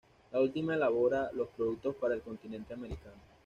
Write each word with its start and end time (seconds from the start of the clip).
La 0.31 0.39
última 0.39 0.73
elabora 0.73 1.29
los 1.33 1.49
productos 1.49 1.93
para 1.95 2.15
el 2.15 2.23
continente 2.23 2.73
americano. 2.73 3.19